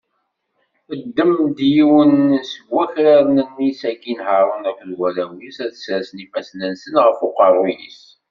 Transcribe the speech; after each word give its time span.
Ddem-d 1.01 1.57
yiwen 1.73 2.15
seg 2.51 2.65
wakraren-nni, 2.73 3.69
sakin 3.79 4.19
Haṛun 4.27 4.63
akked 4.69 4.89
warraw-is 4.99 5.57
ad 5.65 5.73
sersen 5.75 6.23
ifassen-nsen 6.25 6.95
ɣef 7.05 7.19
uqerru-s. 7.27 8.01